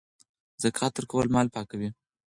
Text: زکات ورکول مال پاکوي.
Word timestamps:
زکات 0.63 0.93
ورکول 0.95 1.27
مال 1.35 1.47
پاکوي. 1.55 1.89